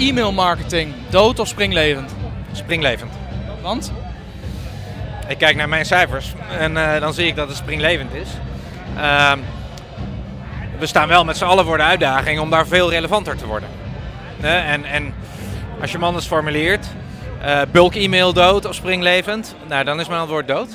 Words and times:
e-mail 0.00 0.32
marketing 0.32 0.94
dood 1.10 1.38
of 1.38 1.48
springlevend? 1.48 2.14
Springlevend. 2.52 3.12
Want? 3.62 3.92
Ik 5.28 5.38
kijk 5.38 5.56
naar 5.56 5.68
mijn 5.68 5.84
cijfers 5.84 6.32
en 6.58 6.72
uh, 6.72 7.00
dan 7.00 7.14
zie 7.14 7.26
ik 7.26 7.36
dat 7.36 7.48
het 7.48 7.56
springlevend 7.56 8.14
is. 8.14 8.28
Uh, 8.96 9.32
we 10.78 10.86
staan 10.86 11.08
wel 11.08 11.24
met 11.24 11.36
z'n 11.36 11.44
allen 11.44 11.64
voor 11.64 11.76
de 11.76 11.82
uitdaging 11.82 12.40
om 12.40 12.50
daar 12.50 12.66
veel 12.66 12.90
relevanter 12.90 13.36
te 13.36 13.46
worden. 13.46 13.68
Uh, 14.42 14.70
en, 14.70 14.84
en 14.84 15.14
als 15.80 15.90
je 15.90 15.96
hem 15.96 16.06
anders 16.06 16.26
formuleert, 16.26 16.86
uh, 17.44 17.60
bulk 17.72 17.94
e-mail 17.94 18.32
dood 18.32 18.64
of 18.64 18.74
springlevend, 18.74 19.54
nou 19.68 19.84
dan 19.84 20.00
is 20.00 20.08
mijn 20.08 20.20
antwoord 20.20 20.48
dood. 20.48 20.68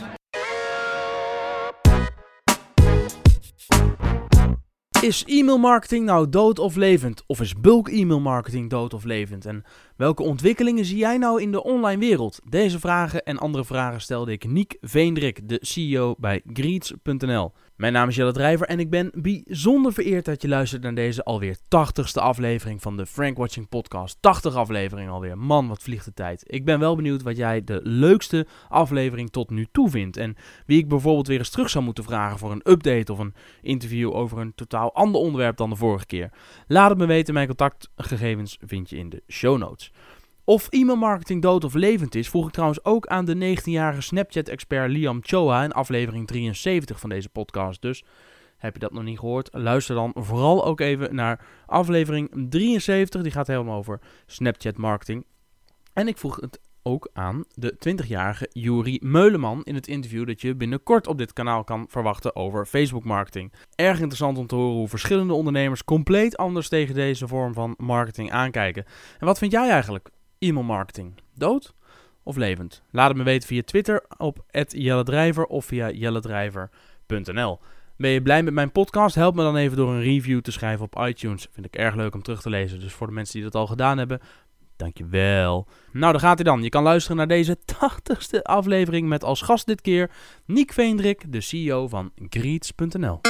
Is 5.05 5.23
e-mail 5.25 5.57
marketing 5.57 6.05
nou 6.05 6.29
dood 6.29 6.59
of 6.59 6.75
levend? 6.75 7.23
Of 7.27 7.41
is 7.41 7.53
bulk 7.53 7.89
e-mail 7.89 8.19
marketing 8.19 8.69
dood 8.69 8.93
of 8.93 9.03
levend? 9.03 9.45
En 9.45 9.63
welke 9.95 10.23
ontwikkelingen 10.23 10.85
zie 10.85 10.97
jij 10.97 11.17
nou 11.17 11.41
in 11.41 11.51
de 11.51 11.63
online 11.63 11.99
wereld? 11.99 12.39
Deze 12.49 12.79
vragen 12.79 13.23
en 13.23 13.37
andere 13.37 13.65
vragen 13.65 14.01
stelde 14.01 14.31
ik 14.31 14.47
Niek 14.47 14.77
Veendrik, 14.81 15.49
de 15.49 15.57
CEO 15.61 16.15
bij 16.17 16.41
Greets.nl. 16.53 17.53
Mijn 17.75 17.93
naam 17.93 18.07
is 18.07 18.15
Jelle 18.15 18.31
Drijver 18.31 18.67
en 18.67 18.79
ik 18.79 18.89
ben 18.89 19.11
bijzonder 19.13 19.93
vereerd 19.93 20.25
dat 20.25 20.41
je 20.41 20.47
luistert 20.47 20.81
naar 20.81 20.95
deze 20.95 21.23
alweer 21.23 21.57
80ste 21.57 22.21
aflevering 22.21 22.81
van 22.81 22.97
de 22.97 23.05
Frank 23.05 23.37
Watching 23.37 23.69
Podcast. 23.69 24.17
80 24.19 24.55
afleveringen 24.55 25.11
alweer. 25.11 25.37
Man, 25.37 25.67
wat 25.67 25.83
vliegt 25.83 26.05
de 26.05 26.13
tijd. 26.13 26.43
Ik 26.47 26.65
ben 26.65 26.79
wel 26.79 26.95
benieuwd 26.95 27.21
wat 27.21 27.37
jij 27.37 27.63
de 27.63 27.79
leukste 27.83 28.47
aflevering 28.69 29.29
tot 29.31 29.49
nu 29.49 29.67
toe 29.71 29.89
vindt. 29.89 30.17
En 30.17 30.35
wie 30.65 30.77
ik 30.77 30.87
bijvoorbeeld 30.87 31.27
weer 31.27 31.37
eens 31.37 31.49
terug 31.49 31.69
zou 31.69 31.83
moeten 31.83 32.03
vragen 32.03 32.39
voor 32.39 32.51
een 32.51 32.71
update 32.71 33.11
of 33.11 33.19
een 33.19 33.33
interview 33.61 34.15
over 34.15 34.37
een 34.37 34.55
totaal 34.55 34.93
ander 34.93 35.21
onderwerp 35.21 35.57
dan 35.57 35.69
de 35.69 35.75
vorige 35.75 36.05
keer. 36.05 36.31
Laat 36.67 36.89
het 36.89 36.97
me 36.97 37.05
weten. 37.05 37.33
Mijn 37.33 37.47
contactgegevens 37.47 38.57
vind 38.61 38.89
je 38.89 38.97
in 38.97 39.09
de 39.09 39.23
show 39.27 39.57
notes. 39.57 39.91
Of 40.47 40.67
e-mailmarketing 40.69 41.41
dood 41.41 41.63
of 41.63 41.73
levend 41.73 42.15
is, 42.15 42.29
vroeg 42.29 42.45
ik 42.47 42.53
trouwens 42.53 42.83
ook 42.85 43.07
aan 43.07 43.25
de 43.25 43.57
19-jarige 43.57 44.01
Snapchat-expert 44.01 44.91
Liam 44.91 45.19
Choa 45.21 45.63
in 45.63 45.71
aflevering 45.71 46.27
73 46.27 46.99
van 46.99 47.09
deze 47.09 47.29
podcast. 47.29 47.81
Dus 47.81 48.03
heb 48.57 48.73
je 48.73 48.79
dat 48.79 48.93
nog 48.93 49.03
niet 49.03 49.19
gehoord? 49.19 49.49
Luister 49.51 49.95
dan 49.95 50.11
vooral 50.15 50.65
ook 50.65 50.79
even 50.79 51.15
naar 51.15 51.45
aflevering 51.65 52.49
73. 52.49 53.21
Die 53.21 53.31
gaat 53.31 53.47
helemaal 53.47 53.77
over 53.77 53.99
Snapchat 54.25 54.77
marketing. 54.77 55.25
En 55.93 56.07
ik 56.07 56.17
vroeg 56.17 56.41
het 56.41 56.59
ook 56.83 57.09
aan 57.13 57.43
de 57.53 57.75
20-jarige 57.89 58.49
Juri 58.51 58.99
Meuleman 59.01 59.63
in 59.63 59.75
het 59.75 59.87
interview 59.87 60.27
dat 60.27 60.41
je 60.41 60.55
binnenkort 60.55 61.07
op 61.07 61.17
dit 61.17 61.33
kanaal 61.33 61.63
kan 61.63 61.85
verwachten 61.89 62.35
over 62.35 62.65
Facebook 62.65 63.03
marketing. 63.03 63.53
Erg 63.75 63.97
interessant 63.97 64.37
om 64.37 64.47
te 64.47 64.55
horen 64.55 64.75
hoe 64.75 64.87
verschillende 64.87 65.33
ondernemers 65.33 65.83
compleet 65.83 66.37
anders 66.37 66.69
tegen 66.69 66.95
deze 66.95 67.27
vorm 67.27 67.53
van 67.53 67.73
marketing 67.77 68.31
aankijken. 68.31 68.85
En 69.19 69.25
wat 69.25 69.37
vind 69.37 69.51
jij 69.51 69.69
eigenlijk? 69.69 70.09
E-mail 70.47 70.65
marketing. 70.65 71.13
Dood 71.33 71.73
of 72.23 72.35
levend? 72.35 72.83
Laat 72.91 73.07
het 73.07 73.17
me 73.17 73.23
weten 73.23 73.47
via 73.47 73.61
Twitter 73.63 74.05
op 74.17 74.45
@jelledrijver 74.67 75.45
of 75.45 75.65
via 75.65 75.91
jelledrijver.nl. 75.91 77.59
Ben 77.97 78.09
je 78.09 78.21
blij 78.21 78.43
met 78.43 78.53
mijn 78.53 78.71
podcast? 78.71 79.15
Help 79.15 79.35
me 79.35 79.41
dan 79.41 79.55
even 79.55 79.77
door 79.77 79.93
een 79.93 80.01
review 80.01 80.41
te 80.41 80.51
schrijven 80.51 80.85
op 80.85 80.99
iTunes. 81.07 81.47
Vind 81.51 81.65
ik 81.65 81.75
erg 81.75 81.95
leuk 81.95 82.13
om 82.13 82.23
terug 82.23 82.41
te 82.41 82.49
lezen. 82.49 82.79
Dus 82.79 82.93
voor 82.93 83.07
de 83.07 83.13
mensen 83.13 83.33
die 83.33 83.43
dat 83.43 83.55
al 83.55 83.67
gedaan 83.67 83.97
hebben, 83.97 84.19
dankjewel. 84.75 85.67
Nou, 85.91 86.11
daar 86.11 86.21
gaat 86.21 86.35
hij 86.35 86.43
dan. 86.43 86.63
Je 86.63 86.69
kan 86.69 86.83
luisteren 86.83 87.17
naar 87.17 87.27
deze 87.27 87.57
80ste 87.75 88.41
aflevering 88.41 89.07
met 89.07 89.23
als 89.23 89.41
gast 89.41 89.65
dit 89.65 89.81
keer 89.81 90.11
Niek 90.45 90.73
Veendrik, 90.73 91.31
de 91.31 91.41
CEO 91.41 91.87
van 91.87 92.11
Greets.nl. 92.29 93.21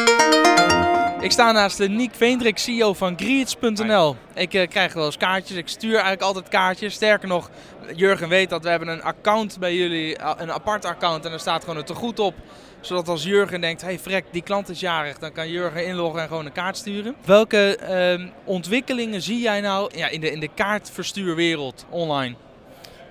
Ik 1.26 1.32
sta 1.32 1.52
naast 1.52 1.78
de 1.78 1.90
Niek 1.90 2.16
Veendrik, 2.16 2.58
CEO 2.58 2.94
van 2.94 3.14
Greets.nl. 3.18 4.16
Ik 4.34 4.54
uh, 4.54 4.68
krijg 4.68 4.94
wel 4.94 5.06
eens 5.06 5.18
kaartjes, 5.18 5.58
ik 5.58 5.68
stuur 5.68 5.94
eigenlijk 5.94 6.22
altijd 6.22 6.50
kaartjes. 6.50 6.94
Sterker 6.94 7.28
nog, 7.28 7.50
Jurgen 7.96 8.30
weet 8.30 8.50
dat 8.50 8.64
we 8.64 8.70
hebben 8.70 8.88
een 8.88 9.04
account 9.04 9.60
bij 9.60 9.76
jullie, 9.76 10.22
een 10.38 10.52
apart 10.52 10.86
account 10.86 11.26
en 11.26 11.32
er 11.32 11.40
staat 11.40 11.64
gewoon 11.64 11.78
een 11.78 11.86
tegoed 11.86 12.20
op. 12.20 12.34
Zodat 12.80 13.08
als 13.08 13.24
Jurgen 13.24 13.62
denkt, 13.62 13.82
hey 13.82 14.00
frek, 14.00 14.26
die 14.32 14.42
klant 14.42 14.70
is 14.70 14.80
jarig, 14.80 15.18
dan 15.18 15.32
kan 15.32 15.50
Jurgen 15.50 15.86
inloggen 15.86 16.22
en 16.22 16.28
gewoon 16.28 16.46
een 16.46 16.52
kaart 16.52 16.78
sturen. 16.78 17.16
Welke 17.26 17.80
uh, 18.20 18.28
ontwikkelingen 18.44 19.22
zie 19.22 19.40
jij 19.40 19.62
nou 19.62 19.92
ja, 19.96 20.08
in, 20.08 20.22
de, 20.22 20.32
in 20.32 20.40
de 20.40 20.50
kaartverstuurwereld 20.56 21.86
online? 21.90 22.36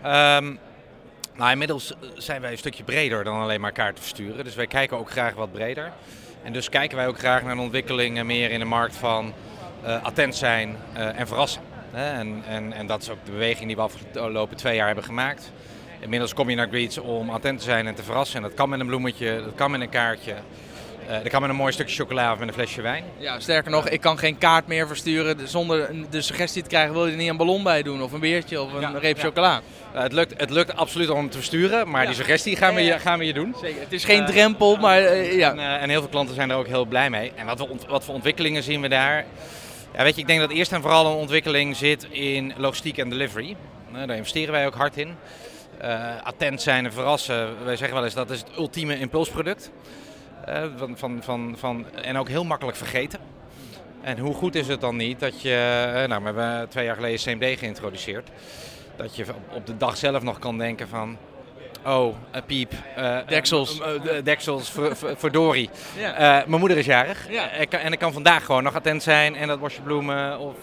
Um, 0.05 0.59
nou, 1.37 1.51
inmiddels 1.51 1.95
zijn 2.17 2.41
wij 2.41 2.51
een 2.51 2.59
stukje 2.59 2.85
breder 2.85 3.25
dan 3.25 3.41
alleen 3.41 3.61
maar 3.61 3.73
kaarten 3.73 4.03
versturen. 4.03 4.45
Dus 4.45 4.55
wij 4.55 4.67
kijken 4.67 4.99
ook 4.99 5.11
graag 5.11 5.35
wat 5.35 5.53
breder. 5.53 5.93
En 6.45 6.53
dus 6.53 6.69
kijken 6.69 6.97
wij 6.97 7.07
ook 7.07 7.19
graag 7.19 7.43
naar 7.43 7.55
de 7.55 7.61
ontwikkelingen 7.61 8.27
meer 8.27 8.51
in 8.51 8.59
de 8.59 8.65
markt 8.65 8.97
van 8.97 9.33
uh, 9.85 10.03
attent 10.03 10.37
zijn 10.37 10.77
uh, 10.97 11.19
en 11.19 11.27
verrassen. 11.27 11.63
En, 11.93 12.43
en, 12.47 12.73
en 12.73 12.87
dat 12.87 13.03
is 13.03 13.11
ook 13.11 13.25
de 13.25 13.31
beweging 13.31 13.67
die 13.67 13.77
we 13.77 13.83
afgelopen 13.83 14.57
twee 14.57 14.77
jaar 14.77 14.87
hebben 14.87 15.05
gemaakt. 15.05 15.53
Inmiddels 16.01 16.35
kom 16.35 16.51
je 16.51 16.57
naar 16.57 16.69
Greets 16.69 16.99
om 16.99 17.31
attent 17.31 17.59
te 17.59 17.65
zijn 17.65 17.87
en 17.87 17.95
te 17.95 18.03
verrassen. 18.03 18.37
En 18.37 18.43
dat 18.43 18.55
kan 18.55 18.69
met 18.69 18.81
een 18.81 18.87
bloemetje, 18.87 19.43
dat 19.45 19.55
kan 19.55 19.71
met 19.71 19.81
een 19.81 19.89
kaartje. 19.89 20.35
Uh, 21.09 21.11
dat 21.23 21.29
kan 21.29 21.41
met 21.41 21.51
een 21.51 21.57
mooi 21.57 21.73
stukje 21.73 21.95
chocola 21.95 22.33
of 22.33 22.39
met 22.39 22.49
een 22.49 22.55
flesje 22.55 22.83
wijn. 22.83 23.05
Ja, 23.19 23.41
sterker 23.41 23.71
nog, 23.71 23.89
ik 23.89 24.01
kan 24.01 24.19
geen 24.19 24.39
kaart 24.39 24.67
meer 24.67 24.87
versturen 24.87 25.49
zonder 25.49 25.91
de 26.11 26.23
suggestie 26.23 26.63
te 26.63 26.69
krijgen: 26.69 26.93
wil 26.93 27.07
je 27.07 27.13
er 27.13 27.19
niet 27.19 27.29
een 27.29 27.37
ballon 27.37 27.63
bij 27.63 27.83
doen, 27.83 28.03
of 28.03 28.13
een 28.13 28.21
beertje, 28.21 28.63
of 28.63 28.73
een 28.73 28.81
ja, 28.81 28.99
reep 28.99 29.17
ja. 29.17 29.23
chocola? 29.23 29.61
Uh, 29.95 30.03
het, 30.03 30.13
lukt, 30.13 30.41
het 30.41 30.51
lukt 30.51 30.77
absoluut 30.77 31.11
om 31.11 31.31
te 31.31 31.37
versturen, 31.37 31.91
maar 31.91 32.01
ja. 32.01 32.07
die 32.07 32.17
suggestie 32.17 32.57
gaan 32.57 32.75
we, 32.75 32.81
je, 32.81 32.99
gaan 32.99 33.19
we 33.19 33.25
je 33.25 33.33
doen. 33.33 33.55
Zeker. 33.61 33.81
Het 33.81 33.93
is 33.93 34.05
geen 34.05 34.21
uh, 34.21 34.27
drempel, 34.27 34.77
maar 34.77 35.01
ja. 35.17 35.51
En, 35.51 35.81
en, 35.81 35.89
heel 35.89 36.01
veel 36.01 36.11
klanten 36.11 36.35
zijn 36.35 36.51
er 36.51 36.57
ook 36.57 36.67
heel 36.67 36.85
blij 36.85 37.11
mee. 37.11 37.33
En 37.35 37.47
wat, 37.47 37.59
we, 37.59 37.67
wat 37.89 38.05
voor 38.05 38.15
ontwikkelingen 38.15 38.63
zien 38.63 38.81
we 38.81 38.89
daar? 38.89 39.25
Ja, 39.97 40.03
weet 40.03 40.15
je, 40.15 40.21
ik 40.21 40.27
denk 40.27 40.41
dat 40.41 40.51
eerst 40.51 40.73
en 40.73 40.81
vooral 40.81 41.07
een 41.07 41.17
ontwikkeling 41.17 41.77
zit 41.77 42.07
in 42.11 42.53
logistiek 42.57 42.99
en 42.99 43.09
delivery. 43.09 43.57
daar 43.93 44.17
investeren 44.17 44.53
wij 44.53 44.67
ook 44.67 44.75
hard 44.75 44.97
in. 44.97 45.17
attent 46.23 46.63
zijn 46.63 46.85
en 46.85 46.93
verrassen, 46.93 47.65
wij 47.65 47.77
zeggen 47.77 47.97
wel 47.97 48.05
eens 48.05 48.15
dat 48.15 48.31
is 48.31 48.39
het 48.39 48.49
ultieme 48.57 48.99
impulsproduct. 48.99 49.71
Uh, 49.71 50.05
van, 50.77 50.97
van, 50.99 51.23
van, 51.23 51.55
van, 51.59 51.87
en 52.03 52.17
ook 52.17 52.29
heel 52.29 52.45
makkelijk 52.45 52.77
vergeten. 52.77 53.21
En 54.05 54.19
hoe 54.19 54.35
goed 54.35 54.55
is 54.55 54.69
het 54.69 54.81
dan 54.81 54.97
niet 54.97 55.21
dat 55.21 55.43
je, 55.43 55.93
uh, 55.95 56.09
nou 56.09 56.23
we 56.23 56.41
hebben 56.41 56.69
twee 56.69 56.85
jaar 56.85 56.95
geleden 56.95 57.19
CMD 57.19 57.59
geïntroduceerd, 57.59 58.31
dat 58.97 59.17
je 59.17 59.25
op 59.53 59.67
de 59.67 59.77
dag 59.77 59.97
zelf 59.97 60.23
nog 60.23 60.39
kan 60.39 60.59
denken 60.59 60.89
van, 60.89 61.17
oh 61.87 62.15
uh, 62.35 62.41
piep, 62.47 62.73
deksels, 63.27 63.81
deksels, 64.25 64.73
verdorie, 65.17 65.71
ja. 65.99 66.45
mijn 66.47 66.61
moeder 66.61 66.79
is 66.79 66.87
jarig 66.87 67.31
ja. 67.31 67.51
en 67.71 67.93
ik 67.93 67.99
kan 67.99 68.13
vandaag 68.13 68.45
gewoon 68.45 68.63
nog 68.63 68.75
attent 68.75 69.03
zijn 69.03 69.37
en 69.37 69.49
dat 69.49 69.61
bosje 69.61 69.83
bloemen 69.83 70.39
of, 70.39 70.57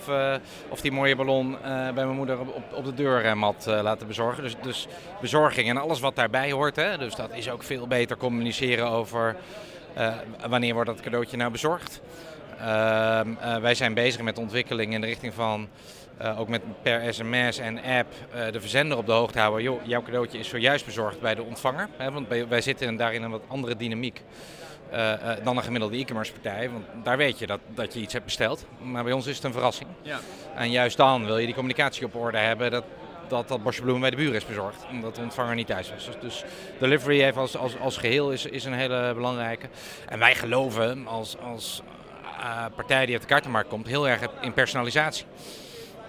of 0.70 0.82
die 0.82 0.92
mooie 0.92 1.16
ballon 1.16 1.58
bij 1.64 1.94
mijn 1.94 2.16
moeder 2.16 2.40
op, 2.40 2.64
op 2.74 2.86
de 2.86 2.94
deurmat 2.94 3.66
laten 3.66 4.08
bezorgen. 4.08 4.44
Dus, 4.44 4.56
dus 4.62 4.88
bezorging 5.22 5.70
en 5.70 5.78
alles 5.78 6.00
wat 6.00 6.16
daarbij 6.16 6.52
hoort, 6.52 6.76
hè? 6.76 6.98
dus 6.98 7.16
dat 7.16 7.30
is 7.34 7.50
ook 7.50 7.64
veel 7.64 7.88
beter 7.88 8.18
communiceren 8.18 8.88
over 8.88 9.36
uh, 9.36 9.71
wanneer 10.48 10.74
wordt 10.74 10.90
dat 10.90 11.02
cadeautje 11.02 11.38
nou 11.38 11.52
bezorgd? 11.52 12.02
Uh, 12.62 13.20
uh, 13.26 13.58
wij 13.58 13.76
zijn 13.76 13.94
bezig 13.94 14.22
met 14.22 14.38
ontwikkeling 14.38 14.94
in 14.94 15.02
de 15.02 15.08
richting 15.08 15.34
van 15.34 15.68
uh, 16.22 16.40
ook 16.40 16.48
met 16.48 16.62
per 16.82 17.14
sms 17.14 17.58
en 17.58 17.78
app 17.84 18.14
de 18.52 18.62
verzender 18.62 18.98
op 18.98 19.06
de 19.06 19.12
hoogte 19.12 19.40
houden. 19.40 19.64
Joh, 19.64 19.86
jouw 19.86 20.02
cadeautje 20.02 20.40
is 20.40 20.50
zojuist 20.50 20.86
bezorgd 20.86 21.22
bij 21.22 21.36
de 21.36 21.44
ontvanger. 21.44 21.88
Hè, 21.98 22.12
want 22.12 22.28
wij, 22.28 22.48
wij 22.48 22.62
zitten 22.62 22.96
daarin 22.96 23.24
een 23.24 23.32
wat 23.32 23.42
andere 23.48 23.76
dynamiek 23.76 24.22
dan 25.44 25.58
een 25.58 25.64
gemiddelde 25.64 25.98
e-commerce 25.98 26.32
partij. 26.32 26.70
Want 26.70 26.86
daar 27.04 27.18
weet 27.18 27.40
je 27.40 27.48
dat, 27.48 27.60
dat 27.74 27.94
je 27.94 28.00
iets 28.00 28.14
hebt 28.14 28.26
besteld. 28.26 28.66
Maar 28.82 29.04
bij 29.04 29.14
ons 29.14 29.28
is 29.28 29.36
het 29.36 29.44
een 29.44 29.52
verrassing. 29.52 29.90
Ja. 30.02 30.20
En 30.56 30.72
juist 30.72 30.98
dan 30.98 31.26
wil 31.26 31.38
je 31.38 31.46
die 31.46 31.56
communicatie 31.56 32.06
op 32.06 32.16
orde 32.16 32.38
hebben. 32.38 32.72
Dat, 32.72 32.84
dat 33.32 33.48
dat 33.48 33.64
bosje 33.64 33.82
bloemen 33.82 34.02
bij 34.02 34.10
de 34.10 34.16
buren 34.16 34.36
is 34.36 34.46
bezorgd. 34.46 34.86
Omdat 34.92 35.16
de 35.16 35.22
ontvanger 35.22 35.56
niet 35.56 35.68
thuis 35.68 35.90
was. 35.90 36.06
Dus, 36.06 36.16
dus 36.22 36.44
delivery 36.80 37.22
heeft 37.22 37.38
als, 37.38 37.58
als, 37.58 37.80
als 37.80 37.98
geheel 37.98 38.32
is, 38.32 38.46
is 38.46 38.66
een 38.66 38.74
hele 38.74 39.12
belangrijke. 39.14 39.68
En 40.10 40.20
wij 40.20 40.36
geloven 40.36 41.08
als, 41.08 41.38
als 41.38 41.82
uh, 42.40 42.66
partij 42.76 43.06
die 43.06 43.14
uit 43.14 43.24
de 43.24 43.28
kaartenmarkt 43.28 43.70
komt 43.70 43.88
heel 43.88 44.08
erg 44.08 44.22
in 44.42 44.54
personalisatie. 44.54 45.26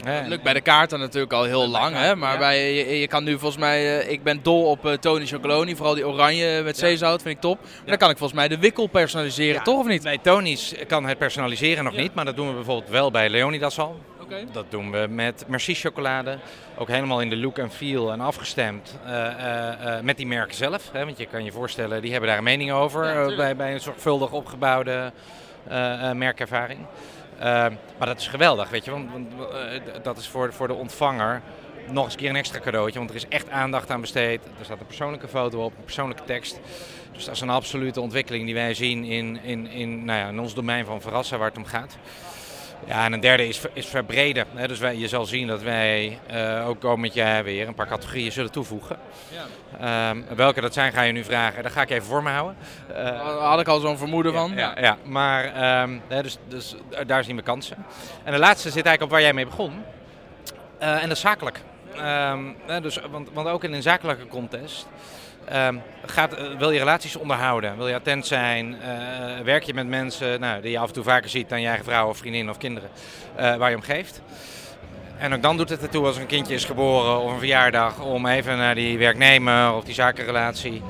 Het 0.05 0.29
lukt 0.29 0.43
bij 0.43 0.53
de 0.53 0.61
kaarten 0.61 0.99
natuurlijk 0.99 1.33
al 1.33 1.45
heel 1.45 1.69
lang, 1.69 1.97
hè? 1.97 2.17
maar 2.17 2.33
ja. 2.33 2.39
bij, 2.39 2.75
je, 2.75 3.01
je, 3.01 3.07
kan 3.07 3.25
nu 3.25 3.39
volgens 3.39 3.61
mij, 3.61 4.05
uh, 4.05 4.11
ik 4.11 4.23
ben 4.23 4.43
dol 4.43 4.65
op 4.65 4.87
uh, 4.87 4.93
Tony 4.93 5.27
Chocoloni, 5.27 5.77
vooral 5.77 5.95
die 5.95 6.07
oranje 6.07 6.63
met 6.63 6.79
zeezout 6.79 7.23
vind 7.23 7.35
ik 7.35 7.41
top. 7.41 7.59
Maar 7.61 7.71
ja. 7.81 7.87
dan 7.87 7.97
kan 7.97 8.11
ik 8.11 8.19
volgens 8.19 8.39
mij 8.39 8.49
de 8.49 8.59
wikkel 8.59 8.87
personaliseren, 8.87 9.55
ja. 9.55 9.63
toch 9.63 9.79
of 9.79 9.87
niet? 9.87 10.03
Bij 10.03 10.19
Tony's 10.19 10.75
kan 10.89 11.05
het 11.05 11.19
personaliseren 11.19 11.85
nog 11.85 11.97
niet, 11.97 12.15
maar 12.15 12.25
dat 12.25 12.37
doen 12.37 12.49
we 12.49 12.55
bijvoorbeeld 12.55 12.91
wel 12.91 13.11
bij 13.11 13.29
Leonidas 13.29 13.79
al. 13.79 14.01
Okay. 14.33 14.47
Dat 14.53 14.71
doen 14.71 14.91
we 14.91 15.07
met 15.11 15.45
Merci 15.49 15.75
chocolade. 15.75 16.39
Ook 16.77 16.89
helemaal 16.89 17.21
in 17.21 17.31
de 17.31 17.37
look 17.37 17.59
en 17.59 17.71
feel 17.71 18.13
en 18.13 18.21
afgestemd 18.21 18.99
uh, 19.07 20.01
met 20.01 20.17
die 20.17 20.27
merken 20.27 20.57
zelf. 20.57 20.91
Hè? 20.93 21.05
Want 21.05 21.19
je 21.19 21.27
kan 21.27 21.45
je 21.45 21.53
voorstellen, 21.53 22.03
die 22.03 22.11
hebben 22.11 22.29
daar 22.29 22.39
een 22.39 22.45
mening 22.45 22.73
over 22.73 23.31
ja, 23.31 23.37
bij, 23.37 23.57
bij 23.57 23.73
een 23.73 23.81
zorgvuldig 23.81 24.33
opgebouwde 24.33 25.13
merkervaring. 26.15 26.81
maar 27.99 28.07
dat 28.07 28.19
is 28.19 28.29
geweldig, 28.29 28.71
weet 28.71 28.85
je, 28.85 28.91
want, 28.91 29.11
want 29.11 29.29
dat 30.05 30.19
is 30.19 30.29
voor, 30.29 30.53
voor 30.53 30.69
de 30.69 30.75
ontvanger 30.75 31.43
nog 31.89 32.05
eens 32.05 32.13
een 32.13 32.19
keer 32.21 32.31
een 32.31 32.37
extra 32.37 32.61
cadeautje. 32.61 32.99
Want 32.99 33.11
er 33.11 33.17
is 33.17 33.29
echt 33.29 33.51
aandacht 33.51 33.91
aan 33.91 34.01
besteed. 34.01 34.41
Er 34.59 34.65
staat 34.65 34.81
een 34.81 34.87
persoonlijke 34.87 35.29
foto 35.29 35.65
op, 35.65 35.77
een 35.77 35.85
persoonlijke 35.85 36.25
tekst. 36.25 36.61
Dus 37.13 37.25
dat 37.25 37.35
is 37.35 37.41
een 37.41 37.51
absolute 37.51 38.01
ontwikkeling 38.01 38.45
die 38.45 38.55
wij 38.55 38.75
zien 38.75 39.05
in, 39.05 39.43
in, 39.43 39.67
in, 39.67 40.05
nou 40.05 40.19
ja, 40.19 40.29
in 40.29 40.41
ons 40.41 40.55
domein 40.55 40.85
van 40.85 41.01
verrassen 41.01 41.39
waar 41.39 41.49
het 41.49 41.57
om 41.57 41.65
gaat. 41.65 41.97
Ja, 42.87 43.05
en 43.05 43.13
een 43.13 43.21
derde 43.21 43.49
is, 43.49 43.61
is 43.73 43.87
verbreden. 43.87 44.47
Hè. 44.55 44.69
Dus 44.69 44.79
wij, 44.79 44.97
je 44.97 45.09
zal 45.09 45.25
zien 45.25 45.47
dat 45.47 45.63
wij 45.63 46.19
uh, 46.33 46.69
ook 46.69 46.81
komend 46.81 47.15
jaar 47.15 47.45
weer 47.45 47.69
een 47.69 47.75
paar 47.75 47.87
categorieën 47.89 48.33
zullen 48.33 48.51
toevoegen. 48.51 48.97
Ja. 49.79 50.11
Um, 50.11 50.25
welke 50.37 50.61
dat 50.61 50.73
zijn 50.73 50.93
ga 50.93 51.03
je 51.03 51.13
nu 51.13 51.25
vragen. 51.25 51.63
Dat 51.63 51.73
ga 51.73 51.83
ik 51.83 51.91
even 51.91 52.07
voor 52.07 52.23
me 52.23 52.31
houden. 52.31 52.57
Uh, 52.91 52.97
Daar 52.97 53.25
had 53.25 53.61
ik 53.61 53.69
al 53.69 53.81
zo'n 53.81 53.99
vermoeden 53.99 54.33
van. 54.33 54.53
Ja, 54.57 54.75
ja, 54.81 54.97
maar 55.05 55.83
um, 55.83 56.03
dus, 56.09 56.39
dus 56.49 56.75
daar 57.07 57.25
zien 57.25 57.37
we 57.37 57.43
kansen. 57.43 57.77
En 58.25 58.33
de 58.33 58.39
laatste 58.39 58.71
zit 58.71 58.87
eigenlijk 58.87 59.03
op 59.03 59.11
waar 59.11 59.21
jij 59.21 59.33
mee 59.33 59.47
begon. 59.47 59.73
Uh, 60.81 60.95
en 60.95 61.09
dat 61.09 61.17
is 61.17 61.21
zakelijk. 61.21 61.61
Um, 61.97 62.57
dus, 62.83 62.99
want, 63.11 63.29
want 63.33 63.49
ook 63.49 63.65
in 63.65 63.73
een 63.73 63.83
zakelijke 63.83 64.27
contest 64.27 64.87
Um, 65.55 65.83
gaat, 66.07 66.39
uh, 66.39 66.59
wil 66.59 66.71
je 66.71 66.79
relaties 66.79 67.17
onderhouden? 67.17 67.77
Wil 67.77 67.89
je 67.89 67.95
attent 67.95 68.27
zijn? 68.27 68.77
Uh, 68.81 69.45
werk 69.45 69.63
je 69.63 69.75
met 69.75 69.87
mensen 69.87 70.41
nou, 70.41 70.63
die 70.63 70.71
je 70.71 70.79
af 70.79 70.89
en 70.89 70.95
toe 70.95 71.05
vaker 71.05 71.31
ziet 71.31 71.49
dan 71.49 71.61
je 71.61 71.67
eigen 71.67 71.85
vrouw 71.85 72.09
of 72.09 72.17
vriendin 72.17 72.51
of 72.51 72.59
kinderen 72.59 72.91
uh, 73.41 73.57
waar 73.57 73.71
je 73.71 73.77
om 73.77 73.83
geeft? 73.83 74.23
En 75.19 75.35
ook 75.35 75.43
dan 75.43 75.57
doet 75.57 75.69
het 75.69 75.83
ertoe 75.83 76.07
als 76.07 76.17
een 76.17 76.27
kindje 76.27 76.55
is 76.55 76.65
geboren 76.65 77.21
of 77.21 77.33
een 77.33 77.39
verjaardag 77.39 78.01
om 78.01 78.27
even 78.27 78.57
naar 78.57 78.75
die 78.75 78.99
werknemer 78.99 79.73
of 79.75 79.85
die 79.85 79.95
zakenrelatie 79.95 80.83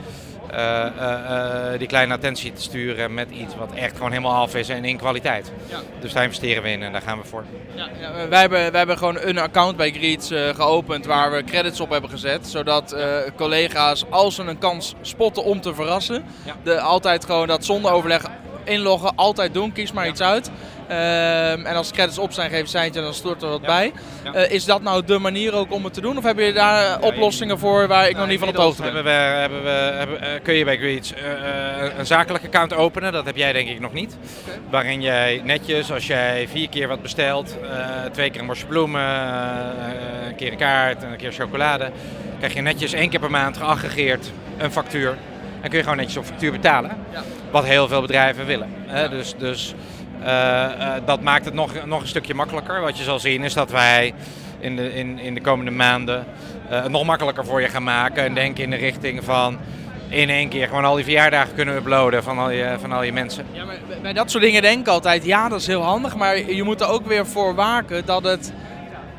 uh, 0.53 0.87
uh, 0.99 1.79
die 1.79 1.87
kleine 1.87 2.15
attentie 2.15 2.53
te 2.53 2.63
sturen 2.63 3.15
met 3.15 3.31
iets 3.31 3.57
wat 3.57 3.73
echt 3.75 3.97
gewoon 3.97 4.11
helemaal 4.11 4.43
af 4.43 4.55
is 4.55 4.69
en 4.69 4.85
in 4.85 4.97
kwaliteit. 4.97 5.53
Ja. 5.69 5.81
Dus 6.01 6.13
daar 6.13 6.23
investeren 6.23 6.63
we 6.63 6.71
in 6.71 6.83
en 6.83 6.93
daar 6.93 7.03
gaan 7.03 7.19
we 7.19 7.25
voor. 7.25 7.45
Ja, 7.75 7.89
ja 8.01 8.29
wij, 8.29 8.41
hebben, 8.41 8.59
wij 8.59 8.79
hebben 8.79 8.99
gewoon 8.99 9.19
een 9.21 9.39
account 9.39 9.77
bij 9.77 9.91
Greets 9.91 10.31
geopend 10.55 11.07
waar 11.07 11.33
we 11.33 11.45
credits 11.45 11.81
op 11.81 11.91
hebben 11.91 12.11
gezet. 12.11 12.47
Zodat 12.47 12.97
collega's, 13.37 14.05
als 14.11 14.35
ze 14.35 14.43
een 14.43 14.59
kans 14.59 14.95
spotten 15.01 15.45
om 15.45 15.61
te 15.61 15.75
verrassen, 15.75 16.25
de, 16.63 16.81
altijd 16.81 17.25
gewoon 17.25 17.47
dat 17.47 17.65
zonder 17.65 17.93
overleg 17.93 18.23
inloggen, 18.65 19.15
altijd 19.15 19.55
doen, 19.55 19.73
kies 19.73 19.93
maar 19.93 20.09
iets 20.09 20.21
uit. 20.21 20.51
Um, 20.91 21.67
en 21.67 21.77
als 21.77 21.91
credits 21.91 22.19
op 22.19 22.33
zijn, 22.33 22.51
geef 22.51 22.61
een 22.61 22.67
seintje 22.67 22.99
en 22.99 23.05
dan 23.05 23.15
stort 23.15 23.43
er 23.43 23.49
wat 23.49 23.63
bij. 23.63 23.93
Uh, 24.35 24.51
is 24.51 24.65
dat 24.65 24.83
nou 24.83 25.05
de 25.05 25.19
manier 25.19 25.55
ook 25.55 25.73
om 25.73 25.85
het 25.85 25.95
te 25.95 26.01
doen? 26.01 26.17
Of 26.17 26.25
hebben 26.25 26.45
jullie 26.45 26.59
daar 26.59 26.83
ja, 26.83 26.99
oplossingen 27.01 27.59
voor 27.59 27.89
waar 27.89 28.09
ik 28.09 28.17
nog 28.17 28.27
niet 28.27 28.39
van 28.39 28.49
op 28.49 28.55
de 28.55 28.61
hoogte 28.61 28.83
ben? 28.83 28.95
Hebben 28.95 29.13
we, 29.13 29.19
hebben 29.19 29.63
we, 29.63 29.69
hebben, 29.71 30.23
uh, 30.23 30.29
kun 30.43 30.55
je 30.55 30.65
bij 30.65 30.77
Greets 30.77 31.13
uh, 31.13 31.19
een 31.99 32.07
zakelijk 32.07 32.45
account 32.45 32.75
openen? 32.75 33.13
Dat 33.13 33.27
heb 33.27 33.37
jij 33.37 33.53
denk 33.53 33.69
ik 33.69 33.81
nog 33.81 33.93
niet. 33.93 34.17
Okay. 34.47 34.61
Waarin 34.71 35.03
jij 35.03 35.41
netjes, 35.45 35.93
als 35.93 36.07
jij 36.07 36.49
vier 36.49 36.69
keer 36.69 36.89
wat 36.89 37.03
bestelt, 37.03 37.57
twee 38.13 38.31
keer 38.31 38.41
een 38.41 38.47
bosje 38.47 38.67
bloemen, 38.67 39.01
een 40.27 40.35
keer 40.37 40.53
een 40.53 40.59
kaart 40.59 41.03
en 41.03 41.11
een 41.11 41.17
keer 41.17 41.33
chocolade, 41.33 41.91
krijg 42.39 42.55
je 42.55 42.61
netjes 42.61 42.93
één 42.93 43.11
keer 43.11 43.21
per 43.21 43.31
maand 43.31 43.57
geaggregeerd 43.57 44.31
een 44.59 44.73
factuur. 44.73 45.17
En 45.61 45.69
kun 45.69 45.79
je 45.79 45.85
gewoon 45.85 45.99
netjes 45.99 46.17
op 46.17 46.25
factuur 46.25 46.53
betalen. 46.53 46.91
Wat 47.51 47.65
heel 47.65 47.89
veel 47.89 48.01
bedrijven 48.01 48.47
willen. 48.47 48.69
Dus, 49.11 49.35
dus 49.39 49.75
dat 51.05 51.21
maakt 51.21 51.45
het 51.45 51.55
nog, 51.55 51.87
nog 51.87 52.01
een 52.01 52.09
stukje 52.09 52.35
makkelijker. 52.35 52.81
Wat 52.81 52.99
je 52.99 53.05
zal 53.05 53.19
zien 53.19 53.45
is 53.45 53.55
dat 53.55 53.71
wij 53.71 54.15
in 54.61 54.77
de, 54.77 54.95
in, 54.95 55.19
in 55.19 55.35
de 55.35 55.41
komende 55.41 55.71
maanden 55.71 56.27
uh, 56.71 56.83
het 56.83 56.91
nog 56.91 57.05
makkelijker 57.05 57.45
voor 57.45 57.61
je 57.61 57.69
gaan 57.69 57.83
maken. 57.83 58.25
En 58.25 58.35
denken 58.35 58.65
in 58.65 58.71
de 58.71 58.77
richting 58.77 59.25
van 59.25 59.59
in 60.09 60.31
één 60.31 60.49
keer 60.49 60.69
gewoon 60.69 60.85
al 60.85 60.95
die 60.95 61.05
verjaardagen 61.05 61.55
kunnen 61.55 61.75
uploaden 61.75 62.23
van 62.23 62.39
al 62.39 62.51
je, 62.51 62.77
van 62.81 62.93
al 62.93 63.03
je 63.03 63.13
mensen. 63.13 63.47
Ja, 63.53 63.65
maar 63.65 63.77
bij 64.03 64.13
dat 64.13 64.31
soort 64.31 64.43
dingen 64.43 64.63
denk 64.63 64.81
ik 64.81 64.89
altijd, 64.89 65.25
ja 65.25 65.49
dat 65.49 65.61
is 65.61 65.67
heel 65.67 65.83
handig. 65.83 66.17
Maar 66.17 66.51
je 66.51 66.63
moet 66.63 66.81
er 66.81 66.89
ook 66.89 67.07
weer 67.07 67.27
voor 67.27 67.55
waken 67.55 68.07
dat 68.07 68.23
het 68.23 68.53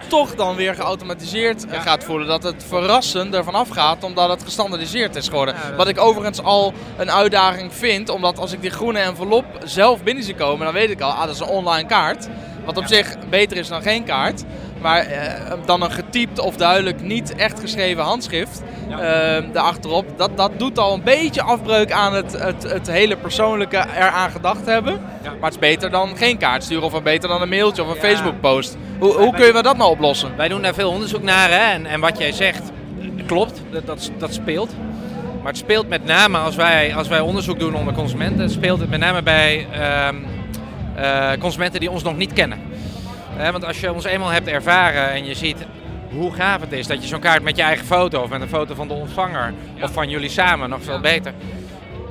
toch 0.07 0.35
dan 0.35 0.55
weer 0.55 0.75
geautomatiseerd 0.75 1.65
ja. 1.71 1.79
gaat 1.79 2.03
voelen. 2.03 2.27
Dat 2.27 2.43
het 2.43 2.63
verrassen 2.67 3.33
ervan 3.33 3.55
afgaat 3.55 4.03
omdat 4.03 4.29
het 4.29 4.43
gestandardiseerd 4.43 5.15
is 5.15 5.27
geworden. 5.27 5.55
Ja, 5.55 5.75
Wat 5.75 5.87
ik 5.87 5.99
overigens 5.99 6.41
al 6.41 6.73
een 6.97 7.11
uitdaging 7.11 7.73
vind, 7.73 8.09
omdat 8.09 8.39
als 8.39 8.51
ik 8.51 8.61
die 8.61 8.69
groene 8.69 8.99
envelop 8.99 9.45
zelf 9.63 10.03
binnen 10.03 10.23
zie 10.23 10.35
komen, 10.35 10.65
dan 10.65 10.73
weet 10.73 10.89
ik 10.89 11.01
al, 11.01 11.11
ah, 11.11 11.25
dat 11.25 11.35
is 11.35 11.39
een 11.39 11.47
online 11.47 11.87
kaart. 11.87 12.27
Wat 12.65 12.77
op 12.77 12.87
zich 12.87 13.17
beter 13.29 13.57
is 13.57 13.67
dan 13.67 13.81
geen 13.81 14.03
kaart. 14.03 14.43
Maar 14.83 14.99
eh, 14.99 15.51
dan 15.65 15.81
een 15.81 15.91
getypt 15.91 16.39
of 16.39 16.55
duidelijk 16.55 17.01
niet 17.01 17.35
echt 17.35 17.59
geschreven 17.59 18.03
handschrift 18.03 18.61
ja. 18.89 19.39
uh, 19.39 19.43
daarachterop. 19.53 20.05
Dat, 20.17 20.37
dat 20.37 20.51
doet 20.57 20.79
al 20.79 20.93
een 20.93 21.03
beetje 21.03 21.41
afbreuk 21.41 21.91
aan 21.91 22.13
het, 22.13 22.39
het, 22.39 22.63
het 22.63 22.87
hele 22.87 23.17
persoonlijke 23.17 23.85
eraan 23.95 24.31
gedacht 24.31 24.65
hebben. 24.65 24.93
Ja. 24.93 25.29
Maar 25.29 25.51
het 25.51 25.53
is 25.53 25.59
beter 25.59 25.89
dan 25.89 26.17
geen 26.17 26.37
kaart 26.37 26.63
sturen 26.63 26.83
of 26.83 27.03
beter 27.03 27.29
dan 27.29 27.41
een 27.41 27.49
mailtje 27.49 27.83
of 27.83 27.89
een. 27.89 27.95
Facebook 27.95 28.39
post. 28.39 28.77
Hoe, 28.99 29.13
hoe 29.13 29.33
kunnen 29.33 29.53
we 29.53 29.61
dat 29.61 29.77
nou 29.77 29.91
oplossen? 29.91 30.35
Wij 30.37 30.47
doen 30.47 30.61
daar 30.61 30.73
veel 30.73 30.89
onderzoek 30.89 31.23
naar 31.23 31.49
hè? 31.49 31.73
En, 31.73 31.85
en 31.85 31.99
wat 31.99 32.17
jij 32.17 32.31
zegt 32.31 32.71
klopt, 33.25 33.61
dat, 33.71 33.85
dat, 33.85 34.11
dat 34.17 34.33
speelt. 34.33 34.75
Maar 35.41 35.51
het 35.51 35.61
speelt 35.61 35.89
met 35.89 36.05
name 36.05 36.37
als 36.37 36.55
wij, 36.55 36.95
als 36.95 37.07
wij 37.07 37.19
onderzoek 37.19 37.59
doen 37.59 37.75
onder 37.75 37.93
consumenten, 37.93 38.49
speelt 38.49 38.79
het 38.79 38.89
met 38.89 38.99
name 38.99 39.21
bij 39.21 39.67
um, 40.07 40.25
uh, 40.97 41.31
consumenten 41.39 41.79
die 41.79 41.91
ons 41.91 42.03
nog 42.03 42.17
niet 42.17 42.33
kennen. 42.33 42.59
Want 43.37 43.65
als 43.65 43.79
je 43.79 43.93
ons 43.93 44.05
eenmaal 44.05 44.29
hebt 44.29 44.47
ervaren 44.47 45.09
en 45.09 45.25
je 45.25 45.33
ziet 45.33 45.65
hoe 46.09 46.33
gaaf 46.33 46.61
het 46.61 46.71
is 46.71 46.87
dat 46.87 47.01
je 47.01 47.07
zo'n 47.07 47.19
kaart 47.19 47.43
met 47.43 47.55
je 47.55 47.61
eigen 47.61 47.85
foto 47.85 48.21
of 48.21 48.29
met 48.29 48.41
een 48.41 48.47
foto 48.47 48.75
van 48.75 48.87
de 48.87 48.93
ontvanger 48.93 49.53
ja. 49.75 49.83
of 49.83 49.91
van 49.91 50.09
jullie 50.09 50.29
samen 50.29 50.69
nog 50.69 50.83
veel 50.83 50.93
ja. 50.93 50.99
beter. 50.99 51.33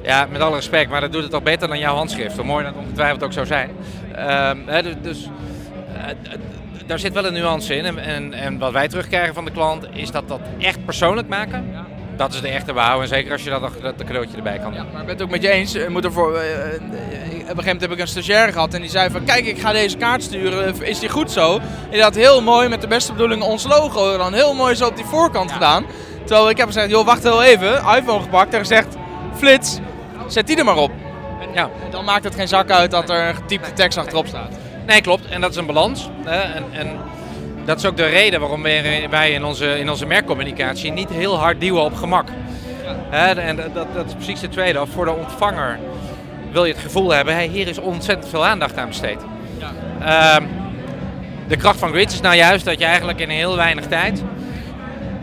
Ja, 0.02 0.26
met 0.30 0.40
alle 0.40 0.54
respect, 0.54 0.90
maar 0.90 1.00
dat 1.00 1.12
doet 1.12 1.22
het 1.22 1.30
toch 1.30 1.42
beter 1.42 1.68
dan 1.68 1.78
jouw 1.78 1.94
handschrift. 1.94 2.36
Hoe 2.36 2.44
mooi 2.44 2.64
dat 2.64 2.74
ongetwijfeld 2.74 3.22
ook 3.22 3.32
zou 3.32 3.46
zijn. 3.46 3.70
Uh, 4.16 4.50
hè, 4.66 5.00
dus 5.00 5.28
uh, 5.96 6.02
daar 6.86 6.98
zit 6.98 7.12
wel 7.12 7.26
een 7.26 7.32
nuance 7.32 7.76
in. 7.76 7.84
En, 7.84 7.98
en, 7.98 8.32
en, 8.32 8.58
wat 8.58 8.72
wij 8.72 8.88
terugkrijgen 8.88 9.34
van 9.34 9.44
de 9.44 9.50
klant 9.50 9.86
is 9.92 10.10
dat 10.10 10.28
dat 10.28 10.40
echt 10.58 10.84
persoonlijk 10.84 11.28
maken. 11.28 11.81
Dat 12.22 12.34
is 12.34 12.40
de 12.40 12.48
echte 12.48 12.72
bouw. 12.72 13.00
En 13.00 13.08
zeker 13.08 13.32
als 13.32 13.42
je 13.42 13.50
dat, 13.50 13.62
dat 13.82 13.94
cadeautje 13.96 14.36
erbij 14.36 14.58
kan 14.58 14.72
doen. 14.72 14.84
Ja, 14.84 14.90
maar 14.92 15.00
ik 15.00 15.06
ben 15.06 15.14
het 15.14 15.22
ook 15.22 15.30
met 15.30 15.42
je 15.42 15.48
eens. 15.48 15.76
Moet 15.88 16.04
ervoor, 16.04 16.32
uh, 16.32 16.38
op 16.38 16.40
een 16.40 16.54
gegeven 17.40 17.54
moment 17.56 17.80
heb 17.80 17.92
ik 17.92 17.98
een 17.98 18.08
stagiair 18.08 18.52
gehad 18.52 18.74
en 18.74 18.80
die 18.80 18.90
zei 18.90 19.10
van... 19.10 19.24
Kijk, 19.24 19.46
ik 19.46 19.58
ga 19.58 19.72
deze 19.72 19.96
kaart 19.96 20.22
sturen. 20.22 20.82
Is 20.82 20.98
die 20.98 21.08
goed 21.08 21.30
zo? 21.30 21.54
En 21.58 21.90
die 21.90 22.02
had 22.02 22.14
heel 22.14 22.42
mooi 22.42 22.68
met 22.68 22.80
de 22.80 22.86
beste 22.86 23.12
bedoelingen 23.12 23.46
ons 23.46 23.66
logo 23.66 24.16
dan 24.16 24.32
heel 24.32 24.54
mooi 24.54 24.74
zo 24.74 24.86
op 24.86 24.96
die 24.96 25.04
voorkant 25.04 25.48
ja. 25.48 25.54
gedaan. 25.54 25.86
Terwijl 26.24 26.50
ik 26.50 26.56
heb 26.56 26.66
gezegd, 26.66 26.90
joh, 26.90 27.04
wacht 27.04 27.22
heel 27.22 27.42
even. 27.42 27.74
iPhone 27.74 28.22
gepakt 28.22 28.54
en 28.54 28.60
gezegd, 28.60 28.96
flits, 29.36 29.78
zet 30.26 30.46
die 30.46 30.56
er 30.56 30.64
maar 30.64 30.76
op. 30.76 30.90
En 31.40 31.48
ja. 31.54 31.70
dan 31.90 32.04
maakt 32.04 32.24
het 32.24 32.34
geen 32.34 32.48
zak 32.48 32.70
uit 32.70 32.90
dat 32.90 33.10
er 33.10 33.28
een 33.28 33.34
getypte 33.34 33.72
tekst 33.72 33.98
achterop 33.98 34.26
staat. 34.26 34.50
Nee, 34.86 35.00
klopt. 35.00 35.28
En 35.28 35.40
dat 35.40 35.50
is 35.50 35.56
een 35.56 35.66
balans. 35.66 36.10
Hè? 36.24 36.40
En, 36.40 36.64
en 36.72 36.98
dat 37.64 37.78
is 37.78 37.84
ook 37.84 37.96
de 37.96 38.06
reden 38.06 38.40
waarom 38.40 38.62
wij 39.10 39.30
in 39.32 39.44
onze, 39.44 39.78
in 39.78 39.90
onze 39.90 40.06
merkcommunicatie 40.06 40.92
niet 40.92 41.10
heel 41.10 41.38
hard 41.38 41.60
duwen 41.60 41.82
op 41.82 41.94
gemak. 41.94 42.28
Ja. 43.10 43.34
En 43.36 43.56
dat, 43.56 43.74
dat 43.94 44.06
is 44.06 44.14
precies 44.14 44.40
de 44.40 44.48
tweede. 44.48 44.86
Voor 44.86 45.04
de 45.04 45.12
ontvanger 45.12 45.78
wil 46.52 46.64
je 46.64 46.72
het 46.72 46.82
gevoel 46.82 47.10
hebben, 47.10 47.34
hey, 47.34 47.46
hier 47.46 47.68
is 47.68 47.78
ontzettend 47.78 48.28
veel 48.28 48.46
aandacht 48.46 48.78
aan 48.78 48.88
besteed. 48.88 49.18
Ja. 50.00 50.36
Um, 50.36 50.48
de 51.48 51.56
kracht 51.56 51.78
van 51.78 51.88
grids 51.88 52.14
is 52.14 52.20
nou 52.20 52.36
juist 52.36 52.64
dat 52.64 52.78
je 52.78 52.84
eigenlijk 52.84 53.20
in 53.20 53.28
heel 53.28 53.56
weinig 53.56 53.86
tijd, 53.86 54.22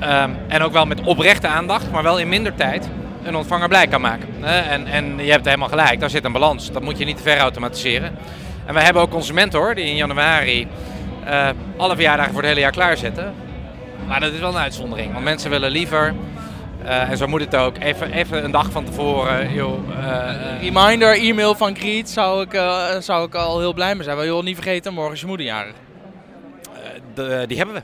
um, 0.04 0.38
en 0.48 0.62
ook 0.62 0.72
wel 0.72 0.86
met 0.86 1.02
oprechte 1.02 1.48
aandacht, 1.48 1.92
maar 1.92 2.04
wel 2.04 2.20
in 2.20 2.30
minder 2.30 2.56
tijd, 2.56 2.90
een 3.24 3.36
ontvanger 3.36 3.68
blij 3.68 3.88
kan 3.88 4.02
maken. 4.02 4.28
En, 4.42 4.88
en 4.88 5.18
je 5.18 5.32
hebt 5.32 5.46
helemaal 5.46 5.68
gelijk, 5.68 6.00
daar 6.00 6.10
zit 6.10 6.26
een 6.26 6.32
balans. 6.32 6.72
Dat 6.72 6.84
moet 6.84 6.98
je 6.98 7.06
niet 7.06 7.18
te 7.18 7.24
ver 7.24 7.38
automatiseren. 7.38 8.18
En 8.66 8.74
wij 8.74 8.84
hebben 8.84 9.02
ook 9.02 9.10
consumenten 9.10 9.60
hoor, 9.60 9.76
die 9.76 9.86
in 9.86 9.96
januari 9.96 10.68
alle 11.78 11.94
verjaardagen 11.94 12.32
voor 12.32 12.42
het 12.42 12.50
hele 12.50 12.62
jaar 12.62 12.72
klaarzetten. 12.72 13.34
Maar 14.08 14.20
dat 14.20 14.34
is 14.34 14.40
wel 14.40 14.50
een 14.50 14.58
uitzondering, 14.58 15.12
want 15.12 15.24
mensen 15.24 15.50
willen 15.50 15.72
liever 15.72 16.14
uh, 16.84 17.10
en 17.10 17.18
zo 17.18 17.28
moet 17.28 17.42
het 17.42 17.56
ook. 17.56 17.78
Even, 17.80 18.12
even 18.12 18.44
een 18.44 18.52
dag 18.52 18.72
van 18.72 18.86
tevoren. 18.86 19.54
Joh, 19.54 19.90
uh, 19.90 20.62
Reminder, 20.62 21.14
e-mail 21.18 21.56
van 21.56 21.76
Greet 21.76 22.10
zou 22.10 22.44
ik, 22.44 22.54
uh, 22.54 22.96
zou 23.00 23.28
ik 23.28 23.36
al 23.36 23.60
heel 23.60 23.74
blij 23.74 23.96
mee 23.96 24.04
zijn. 24.04 24.18
Maar 24.18 24.26
joh, 24.26 24.44
niet 24.44 24.56
vergeten, 24.56 24.94
morgen 24.94 25.14
is 25.14 25.22
je 25.22 25.28
moederjarig. 25.28 25.74
De, 27.14 27.44
die 27.48 27.58
hebben 27.58 27.76
we. 27.76 27.82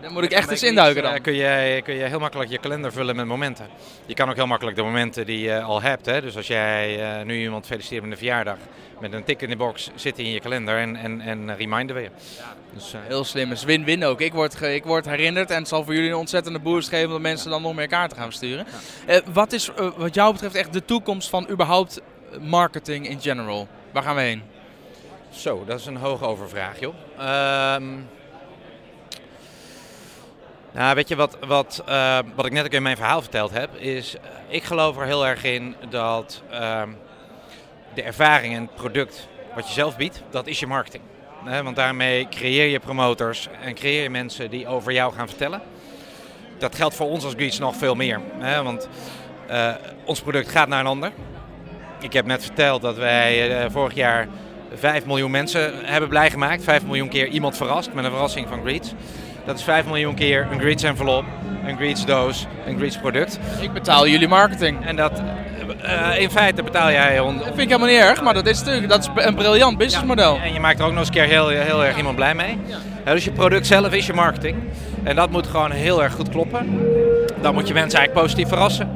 Dan 0.00 0.12
moet 0.12 0.24
ik 0.24 0.32
echt 0.32 0.50
eens 0.50 0.62
induiken 0.62 1.02
dan. 1.02 1.20
kun, 1.20 1.34
je, 1.34 1.80
kun 1.84 1.94
je 1.94 2.04
heel 2.04 2.18
makkelijk 2.18 2.50
je 2.50 2.58
kalender 2.58 2.92
vullen 2.92 3.16
met 3.16 3.26
momenten. 3.26 3.66
Je 4.06 4.14
kan 4.14 4.28
ook 4.28 4.34
heel 4.36 4.46
makkelijk 4.46 4.76
de 4.76 4.82
momenten 4.82 5.26
die 5.26 5.40
je 5.40 5.60
al 5.60 5.82
hebt. 5.82 6.06
Hè? 6.06 6.20
Dus 6.20 6.36
als 6.36 6.46
jij 6.46 7.00
nu 7.24 7.40
iemand 7.40 7.66
feliciteert 7.66 8.02
met 8.02 8.10
een 8.10 8.18
verjaardag 8.18 8.56
met 9.00 9.12
een 9.12 9.24
tik 9.24 9.42
in 9.42 9.48
de 9.48 9.56
box 9.56 9.90
zit 9.94 10.18
in 10.18 10.30
je 10.30 10.40
kalender 10.40 10.78
en, 10.78 10.96
en, 10.96 11.20
en 11.20 11.56
reminder 11.56 11.96
weer. 11.96 12.10
Ja. 12.38 12.55
Dus, 12.76 12.94
uh, 12.94 13.00
Heel 13.06 13.24
slim, 13.24 13.52
is 13.52 13.64
win-win 13.64 14.04
ook. 14.04 14.20
Ik 14.20 14.32
word, 14.32 14.62
ik 14.62 14.84
word 14.84 15.04
herinnerd 15.04 15.50
en 15.50 15.58
het 15.58 15.68
zal 15.68 15.84
voor 15.84 15.94
jullie 15.94 16.10
een 16.10 16.16
ontzettende 16.16 16.58
boost 16.58 16.88
geven 16.88 17.08
dat 17.08 17.20
mensen 17.20 17.50
dan 17.50 17.62
nog 17.62 17.74
meer 17.74 17.86
kaarten 17.86 18.16
gaan 18.16 18.26
versturen. 18.26 18.66
Ja. 19.06 19.14
Uh, 19.14 19.20
wat 19.32 19.52
is 19.52 19.70
uh, 19.80 19.90
wat 19.96 20.14
jou 20.14 20.32
betreft 20.32 20.54
echt 20.54 20.72
de 20.72 20.84
toekomst 20.84 21.28
van 21.28 21.48
überhaupt 21.50 22.00
marketing 22.40 23.08
in 23.08 23.20
general? 23.20 23.68
Waar 23.92 24.02
gaan 24.02 24.14
we 24.14 24.20
heen? 24.20 24.42
Zo, 25.30 25.64
dat 25.66 25.80
is 25.80 25.86
een 25.86 25.96
hoge 25.96 26.24
overvraag 26.24 26.80
joh. 26.80 26.94
Um, 27.74 28.08
nou, 30.72 30.94
weet 30.94 31.08
je 31.08 31.16
wat, 31.16 31.36
wat, 31.46 31.84
uh, 31.88 32.18
wat 32.34 32.46
ik 32.46 32.52
net 32.52 32.64
ook 32.64 32.72
in 32.72 32.82
mijn 32.82 32.96
verhaal 32.96 33.20
verteld 33.20 33.50
heb, 33.50 33.74
is 33.74 34.16
ik 34.48 34.64
geloof 34.64 34.96
er 34.98 35.06
heel 35.06 35.26
erg 35.26 35.44
in 35.44 35.76
dat 35.90 36.42
uh, 36.52 36.82
de 37.94 38.02
ervaring 38.02 38.54
en 38.54 38.62
het 38.62 38.74
product 38.74 39.28
wat 39.54 39.66
je 39.66 39.72
zelf 39.72 39.96
biedt, 39.96 40.22
dat 40.30 40.46
is 40.46 40.60
je 40.60 40.66
marketing. 40.66 41.02
Want 41.62 41.76
daarmee 41.76 42.28
creëer 42.28 42.66
je 42.66 42.78
promotors 42.78 43.48
en 43.62 43.74
creëer 43.74 44.02
je 44.02 44.10
mensen 44.10 44.50
die 44.50 44.66
over 44.66 44.92
jou 44.92 45.12
gaan 45.12 45.28
vertellen. 45.28 45.60
Dat 46.58 46.74
geldt 46.74 46.94
voor 46.94 47.08
ons 47.08 47.24
als 47.24 47.34
Greets 47.34 47.58
nog 47.58 47.76
veel 47.76 47.94
meer. 47.94 48.20
Want 48.62 48.88
uh, 49.50 49.74
ons 50.04 50.20
product 50.20 50.48
gaat 50.48 50.68
naar 50.68 50.80
een 50.80 50.86
ander. 50.86 51.12
Ik 52.00 52.12
heb 52.12 52.26
net 52.26 52.44
verteld 52.44 52.82
dat 52.82 52.96
wij 52.96 53.64
uh, 53.64 53.70
vorig 53.70 53.94
jaar 53.94 54.28
5 54.74 55.06
miljoen 55.06 55.30
mensen 55.30 55.84
hebben 55.84 56.08
blij 56.08 56.30
gemaakt. 56.30 56.64
5 56.64 56.84
miljoen 56.84 57.08
keer 57.08 57.26
iemand 57.26 57.56
verrast 57.56 57.92
met 57.92 58.04
een 58.04 58.10
verrassing 58.10 58.48
van 58.48 58.60
Greets. 58.60 58.92
Dat 59.44 59.58
is 59.58 59.64
5 59.64 59.86
miljoen 59.86 60.14
keer 60.14 60.48
een 60.50 60.60
Greets 60.60 60.82
envelop, 60.82 61.24
een 61.64 61.76
Greets 61.76 62.04
doos, 62.04 62.46
een 62.66 62.76
Greets 62.76 62.98
product. 62.98 63.38
Ik 63.60 63.72
betaal 63.72 64.06
jullie 64.06 64.28
marketing. 64.28 64.86
En 64.86 64.96
dat, 64.96 65.22
uh, 65.86 66.20
in 66.20 66.30
feite 66.30 66.62
betaal 66.62 66.90
jij... 66.90 67.16
Dat 67.16 67.32
vind 67.44 67.58
ik 67.58 67.68
helemaal 67.68 67.88
niet 67.88 68.00
erg, 68.00 68.22
maar 68.22 68.34
dat 68.34 68.46
is 68.46 68.58
natuurlijk 68.58 68.88
dat 68.88 69.00
is 69.00 69.24
een 69.24 69.34
briljant 69.34 69.78
businessmodel. 69.78 70.34
Ja, 70.34 70.42
en 70.42 70.52
je 70.52 70.60
maakt 70.60 70.78
er 70.78 70.84
ook 70.84 70.90
nog 70.90 70.98
eens 70.98 71.08
een 71.08 71.14
keer 71.14 71.24
heel, 71.24 71.48
heel 71.48 71.84
erg 71.84 71.96
iemand 71.96 72.16
blij 72.16 72.34
mee. 72.34 72.58
Ja. 73.04 73.12
dus 73.12 73.24
je 73.24 73.30
product 73.30 73.66
zelf 73.66 73.92
is 73.92 74.06
je 74.06 74.12
marketing. 74.12 74.56
En 75.02 75.16
dat 75.16 75.30
moet 75.30 75.46
gewoon 75.46 75.70
heel 75.70 76.02
erg 76.02 76.12
goed 76.12 76.28
kloppen. 76.28 76.80
Dan 77.40 77.54
moet 77.54 77.68
je 77.68 77.74
mensen 77.74 77.98
eigenlijk 77.98 78.26
positief 78.26 78.48
verrassen. 78.48 78.90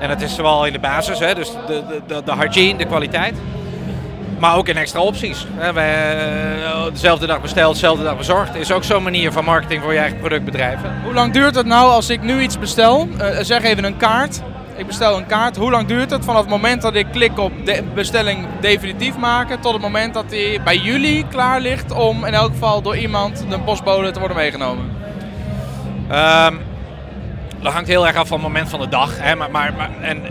En 0.00 0.08
dat 0.08 0.20
is 0.20 0.34
zowel 0.34 0.66
in 0.66 0.72
de 0.72 0.78
basis, 0.78 1.18
hè, 1.18 1.34
dus 1.34 1.50
de, 1.66 1.82
de, 2.06 2.22
de 2.24 2.34
hygiene, 2.34 2.78
de 2.78 2.86
kwaliteit. 2.86 3.34
Maar 4.38 4.56
ook 4.56 4.68
in 4.68 4.76
extra 4.76 5.00
opties. 5.00 5.46
Wij, 5.74 6.16
uh, 6.62 6.84
dezelfde 6.92 7.26
dag 7.26 7.40
besteld, 7.40 7.72
dezelfde 7.72 8.04
dag 8.04 8.16
bezorgd. 8.16 8.54
Is 8.54 8.72
ook 8.72 8.84
zo'n 8.84 9.02
manier 9.02 9.32
van 9.32 9.44
marketing 9.44 9.82
voor 9.82 9.92
je 9.92 9.98
eigen 9.98 10.18
productbedrijven. 10.18 10.94
Hoe 11.04 11.14
lang 11.14 11.32
duurt 11.32 11.54
het 11.54 11.66
nou 11.66 11.90
als 11.90 12.10
ik 12.10 12.22
nu 12.22 12.40
iets 12.40 12.58
bestel? 12.58 13.08
Uh, 13.18 13.26
zeg 13.40 13.62
even 13.62 13.84
een 13.84 13.96
kaart. 13.96 14.42
Ik 14.76 14.86
bestel 14.86 15.16
een 15.16 15.26
kaart. 15.26 15.56
Hoe 15.56 15.70
lang 15.70 15.86
duurt 15.86 16.10
het 16.10 16.24
vanaf 16.24 16.40
het 16.40 16.50
moment 16.50 16.82
dat 16.82 16.94
ik 16.94 17.06
klik 17.12 17.38
op 17.38 17.52
de 17.64 17.82
bestelling 17.94 18.46
definitief 18.60 19.16
maken 19.16 19.60
tot 19.60 19.72
het 19.72 19.82
moment 19.82 20.14
dat 20.14 20.30
die 20.30 20.60
bij 20.60 20.76
jullie 20.76 21.26
klaar 21.28 21.60
ligt 21.60 21.92
om 21.92 22.24
in 22.24 22.34
elk 22.34 22.50
geval 22.50 22.82
door 22.82 22.96
iemand, 22.96 23.44
de 23.48 23.58
postbode, 23.58 24.10
te 24.10 24.18
worden 24.18 24.36
meegenomen? 24.36 24.84
Um, 26.12 26.58
dat 27.62 27.72
hangt 27.72 27.88
heel 27.88 28.06
erg 28.06 28.16
af 28.16 28.28
van 28.28 28.38
het 28.38 28.46
moment 28.46 28.68
van 28.68 28.80
de 28.80 28.88
dag. 28.88 29.18
Hè. 29.18 29.34
Maar, 29.34 29.50
maar, 29.50 29.72
maar, 29.76 29.90
en, 30.00 30.22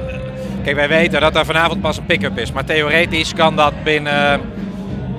kijk, 0.63 0.75
wij 0.75 0.88
weten 0.88 1.21
dat 1.21 1.35
er 1.35 1.45
vanavond 1.45 1.81
pas 1.81 1.97
een 1.97 2.05
pick-up 2.05 2.38
is. 2.38 2.51
Maar 2.51 2.65
theoretisch 2.65 3.33
kan 3.33 3.55
dat 3.55 3.83
binnen, 3.83 4.41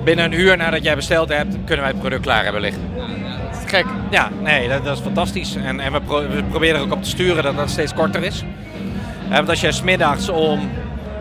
binnen 0.03 0.25
een 0.25 0.39
uur 0.39 0.57
nadat 0.57 0.83
jij 0.83 0.95
besteld 0.95 1.29
hebt, 1.29 1.55
kunnen 1.65 1.83
wij 1.83 1.91
het 1.91 1.99
product 1.99 2.21
klaar 2.21 2.43
hebben 2.43 2.61
liggen. 2.61 2.81
dat 2.95 3.63
is 3.63 3.69
gek. 3.69 3.85
Ja, 4.09 4.29
nee, 4.41 4.69
dat, 4.69 4.83
dat 4.83 4.97
is 4.97 5.03
fantastisch. 5.03 5.55
En, 5.55 5.79
en 5.79 5.91
we, 5.91 5.99
we, 6.07 6.43
proberen 6.49 6.75
er 6.75 6.81
ook 6.81 6.93
op 6.93 7.03
te 7.03 7.09
sturen 7.09 7.43
dat 7.43 7.57
dat 7.57 7.69
steeds 7.69 7.93
korter 7.93 8.23
is. 8.23 8.43
Want 9.29 9.49
als 9.49 9.61
je 9.61 9.71
smiddags 9.71 10.29
om 10.29 10.69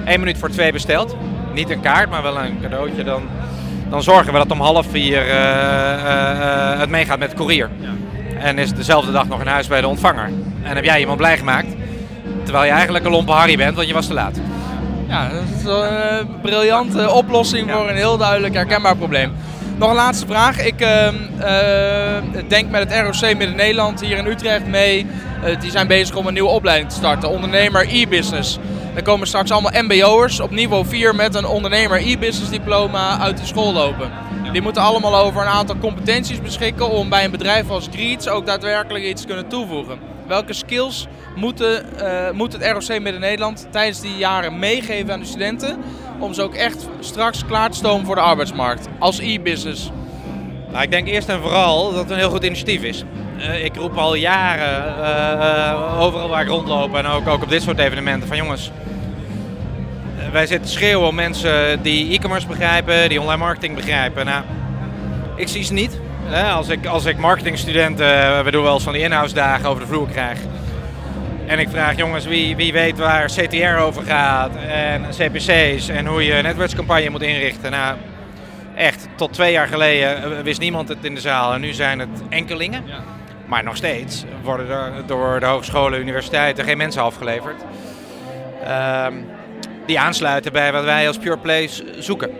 1 0.04 0.20
minuut 0.20 0.38
voor 0.38 0.50
2 0.50 0.72
bestelt, 0.72 1.16
niet 1.52 1.70
een 1.70 1.80
kaart, 1.80 2.10
maar 2.10 2.22
wel 2.22 2.40
een 2.40 2.58
cadeautje, 2.62 3.04
dan, 3.04 3.22
dan 3.90 4.02
zorgen 4.02 4.32
we 4.32 4.38
dat 4.38 4.50
om 4.50 4.60
half 4.60 4.86
vier 4.90 5.26
uh, 5.26 5.34
uh, 5.34 6.78
het 6.78 6.88
meegaat 6.88 7.18
met 7.18 7.30
de 7.30 7.36
courier. 7.36 7.70
Ja. 7.80 7.88
En 8.38 8.58
is 8.58 8.72
dezelfde 8.72 9.12
dag 9.12 9.28
nog 9.28 9.40
in 9.40 9.46
huis 9.46 9.66
bij 9.66 9.80
de 9.80 9.88
ontvanger. 9.88 10.30
En 10.62 10.74
heb 10.74 10.84
jij 10.84 11.00
iemand 11.00 11.18
blij 11.18 11.38
gemaakt. 11.38 11.68
Terwijl 12.42 12.64
je 12.64 12.70
eigenlijk 12.70 13.04
een 13.04 13.10
lompe 13.10 13.32
Harry 13.32 13.56
bent, 13.56 13.76
want 13.76 13.88
je 13.88 13.94
was 13.94 14.06
te 14.06 14.14
laat. 14.14 14.40
Ja, 15.08 15.28
dat 15.28 15.42
is 15.56 15.64
een 15.64 16.40
briljante 16.42 17.10
oplossing 17.10 17.70
voor 17.70 17.88
een 17.88 17.96
heel 17.96 18.16
duidelijk 18.16 18.54
herkenbaar 18.54 18.96
probleem. 18.96 19.32
Nog 19.76 19.88
een 19.88 19.94
laatste 19.94 20.26
vraag. 20.26 20.64
Ik 20.64 20.80
uh, 20.80 21.06
uh, 21.38 22.48
denk 22.48 22.70
met 22.70 22.92
het 22.92 23.06
ROC 23.06 23.36
Midden-Nederland 23.36 24.00
hier 24.00 24.16
in 24.16 24.26
Utrecht 24.26 24.66
mee. 24.66 25.06
Uh, 25.44 25.60
die 25.60 25.70
zijn 25.70 25.86
bezig 25.86 26.16
om 26.16 26.26
een 26.26 26.32
nieuwe 26.32 26.48
opleiding 26.48 26.90
te 26.90 26.96
starten. 26.96 27.30
Ondernemer 27.30 27.86
e-business. 27.88 28.58
Er 28.94 29.02
komen 29.02 29.26
straks 29.26 29.50
allemaal 29.50 29.82
mbo'ers 29.82 30.40
op 30.40 30.50
niveau 30.50 30.86
4 30.86 31.14
met 31.14 31.34
een 31.34 31.46
ondernemer 31.46 31.98
e-business 31.98 32.50
diploma 32.50 33.18
uit 33.18 33.38
de 33.38 33.46
school 33.46 33.72
lopen. 33.72 34.10
Die 34.54 34.62
moeten 34.62 34.82
allemaal 34.82 35.16
over 35.16 35.40
een 35.40 35.48
aantal 35.48 35.76
competenties 35.78 36.40
beschikken 36.40 36.90
om 36.90 37.08
bij 37.08 37.24
een 37.24 37.30
bedrijf 37.30 37.68
als 37.70 37.88
Greets 37.92 38.28
ook 38.28 38.46
daadwerkelijk 38.46 39.04
iets 39.04 39.20
te 39.20 39.26
kunnen 39.26 39.48
toevoegen. 39.48 39.98
Welke 40.26 40.52
skills 40.52 41.06
moeten, 41.34 41.86
uh, 41.96 42.30
moet 42.30 42.52
het 42.52 42.62
ROC 42.62 43.00
Midden-Nederland 43.00 43.66
tijdens 43.70 44.00
die 44.00 44.16
jaren 44.16 44.58
meegeven 44.58 45.12
aan 45.12 45.20
de 45.20 45.26
studenten 45.26 45.78
om 46.18 46.34
ze 46.34 46.42
ook 46.42 46.54
echt 46.54 46.88
straks 47.00 47.44
klaar 47.46 47.70
te 47.70 47.76
stomen 47.76 48.06
voor 48.06 48.14
de 48.14 48.20
arbeidsmarkt 48.20 48.88
als 48.98 49.18
e-business? 49.18 49.90
Nou, 50.70 50.82
ik 50.82 50.90
denk 50.90 51.06
eerst 51.06 51.28
en 51.28 51.40
vooral 51.40 51.90
dat 51.90 52.00
het 52.00 52.10
een 52.10 52.18
heel 52.18 52.30
goed 52.30 52.44
initiatief 52.44 52.82
is. 52.82 53.04
Uh, 53.38 53.64
ik 53.64 53.76
roep 53.76 53.96
al 53.96 54.14
jaren 54.14 54.94
uh, 54.98 56.00
overal 56.00 56.28
waar 56.28 56.42
ik 56.42 56.48
rondloop 56.48 56.94
en 56.94 57.06
ook, 57.06 57.28
ook 57.28 57.42
op 57.42 57.48
dit 57.48 57.62
soort 57.62 57.78
evenementen 57.78 58.28
van 58.28 58.36
jongens, 58.36 58.70
wij 60.34 60.46
zitten 60.46 60.70
schreeuwen 60.70 61.08
om 61.08 61.14
mensen 61.14 61.82
die 61.82 62.12
e-commerce 62.14 62.46
begrijpen, 62.46 63.08
die 63.08 63.20
online 63.20 63.38
marketing 63.38 63.74
begrijpen. 63.74 64.24
Nou, 64.24 64.42
ik 65.36 65.48
zie 65.48 65.62
ze 65.62 65.72
niet. 65.72 66.00
Als 66.54 66.68
ik, 66.68 66.86
als 66.86 67.04
ik 67.04 67.16
marketingstudenten, 67.16 68.44
we 68.44 68.50
doen 68.50 68.62
wel 68.62 68.74
eens 68.74 68.82
van 68.82 68.92
die 68.92 69.02
in-house 69.02 69.34
dagen 69.34 69.68
over 69.68 69.82
de 69.82 69.88
vloer 69.88 70.08
krijg. 70.08 70.38
En 71.46 71.58
ik 71.58 71.68
vraag 71.68 71.96
jongens, 71.96 72.26
wie, 72.26 72.56
wie 72.56 72.72
weet 72.72 72.98
waar 72.98 73.26
CTR 73.26 73.78
over 73.78 74.02
gaat 74.02 74.50
en 74.68 75.06
CPC's 75.10 75.88
en 75.88 76.06
hoe 76.06 76.24
je 76.24 76.36
een 76.36 76.42
netwerkscampagne 76.42 77.10
moet 77.10 77.22
inrichten. 77.22 77.70
Nou, 77.70 77.96
echt, 78.74 79.08
tot 79.14 79.32
twee 79.32 79.52
jaar 79.52 79.68
geleden 79.68 80.22
eh, 80.22 80.42
wist 80.42 80.60
niemand 80.60 80.88
het 80.88 80.98
in 81.04 81.14
de 81.14 81.20
zaal 81.20 81.54
en 81.54 81.60
nu 81.60 81.72
zijn 81.72 81.98
het 81.98 82.22
enkelingen. 82.28 82.82
Ja. 82.86 83.02
Maar 83.46 83.64
nog 83.64 83.76
steeds 83.76 84.24
worden 84.42 84.68
er 84.68 84.92
door 85.06 85.40
de 85.40 85.46
hogescholen 85.46 85.94
en 85.94 86.00
universiteiten 86.00 86.64
geen 86.64 86.76
mensen 86.76 87.02
afgeleverd. 87.02 87.62
Um, 89.06 89.26
die 89.86 90.00
aansluiten 90.00 90.52
bij 90.52 90.72
wat 90.72 90.84
wij 90.84 91.06
als 91.06 91.18
Pure 91.18 91.38
Plays 91.38 91.82
zoeken. 91.98 92.30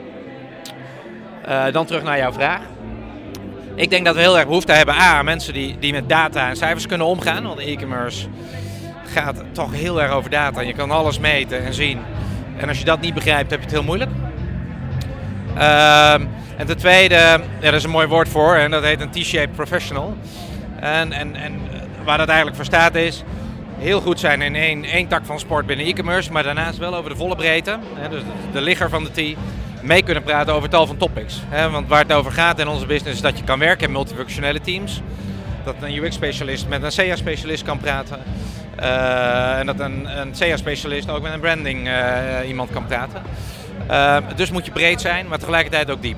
Uh, 1.48 1.64
dan 1.72 1.86
terug 1.86 2.02
naar 2.02 2.18
jouw 2.18 2.32
vraag. 2.32 2.60
Ik 3.74 3.90
denk 3.90 4.04
dat 4.04 4.14
we 4.14 4.20
heel 4.20 4.38
erg 4.38 4.46
behoefte 4.46 4.72
hebben 4.72 4.94
aan 4.94 5.24
mensen 5.24 5.52
die, 5.52 5.78
die 5.78 5.92
met 5.92 6.08
data 6.08 6.48
en 6.48 6.56
cijfers 6.56 6.86
kunnen 6.86 7.06
omgaan. 7.06 7.46
Want 7.46 7.58
e-commerce 7.58 8.26
gaat 9.04 9.42
toch 9.52 9.72
heel 9.72 10.02
erg 10.02 10.12
over 10.12 10.30
data. 10.30 10.60
Je 10.60 10.72
kan 10.72 10.90
alles 10.90 11.18
meten 11.18 11.64
en 11.64 11.74
zien. 11.74 12.00
En 12.56 12.68
als 12.68 12.78
je 12.78 12.84
dat 12.84 13.00
niet 13.00 13.14
begrijpt, 13.14 13.50
heb 13.50 13.58
je 13.58 13.64
het 13.64 13.74
heel 13.74 13.84
moeilijk. 13.84 14.10
Uh, 15.56 16.12
en 16.56 16.66
ten 16.66 16.76
tweede, 16.76 17.14
ja, 17.14 17.40
er 17.60 17.74
is 17.74 17.84
een 17.84 17.90
mooi 17.90 18.06
woord 18.06 18.28
voor 18.28 18.54
en 18.54 18.70
dat 18.70 18.82
heet 18.82 19.00
een 19.00 19.10
T-shaped 19.10 19.52
professional. 19.52 20.16
En, 20.80 21.12
en, 21.12 21.36
en 21.36 21.60
waar 22.04 22.18
dat 22.18 22.28
eigenlijk 22.28 22.56
voor 22.56 22.64
staat 22.64 22.94
is, 22.94 23.22
heel 23.78 24.00
goed 24.00 24.20
zijn 24.20 24.42
in 24.42 24.54
één, 24.54 24.84
één 24.84 25.08
tak 25.08 25.24
van 25.24 25.38
sport 25.38 25.66
binnen 25.66 25.86
e-commerce, 25.86 26.32
maar 26.32 26.42
daarnaast 26.42 26.78
wel 26.78 26.94
over 26.96 27.10
de 27.10 27.16
volle 27.16 27.36
breedte. 27.36 27.78
Hè, 27.94 28.08
dus 28.08 28.22
de 28.52 28.60
ligger 28.60 28.88
van 28.88 29.04
de 29.04 29.34
T 29.34 29.36
mee 29.82 30.02
kunnen 30.02 30.22
praten 30.22 30.54
over 30.54 30.68
tal 30.68 30.86
van 30.86 30.96
topics. 30.96 31.40
Hè, 31.48 31.70
want 31.70 31.88
waar 31.88 32.02
het 32.02 32.12
over 32.12 32.32
gaat 32.32 32.58
in 32.58 32.68
onze 32.68 32.86
business 32.86 33.16
is 33.16 33.22
dat 33.22 33.38
je 33.38 33.44
kan 33.44 33.58
werken 33.58 33.86
in 33.86 33.92
multifunctionele 33.92 34.60
teams. 34.60 35.00
Dat 35.64 35.74
een 35.80 36.04
UX-specialist 36.04 36.68
met 36.68 36.82
een 36.82 37.08
CA-specialist 37.08 37.62
kan 37.62 37.78
praten. 37.78 38.18
Uh, 38.80 39.58
en 39.58 39.66
dat 39.66 39.80
een, 39.80 40.18
een 40.20 40.32
CA-specialist 40.38 41.10
ook 41.10 41.22
met 41.22 41.32
een 41.32 41.40
branding 41.40 41.86
uh, 41.86 42.48
iemand 42.48 42.70
kan 42.70 42.86
praten. 42.86 43.22
Uh, 43.90 44.16
dus 44.36 44.50
moet 44.50 44.64
je 44.64 44.72
breed 44.72 45.00
zijn, 45.00 45.28
maar 45.28 45.38
tegelijkertijd 45.38 45.90
ook 45.90 46.02
diep. 46.02 46.16